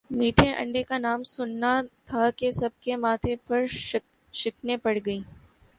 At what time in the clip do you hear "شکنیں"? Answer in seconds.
4.33-4.77